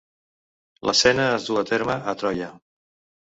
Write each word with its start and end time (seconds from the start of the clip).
L’escena 0.89 1.27
es 1.33 1.45
duu 1.49 1.61
a 1.63 1.63
terme 1.73 1.97
a 2.13 2.17
Troia. 2.23 2.49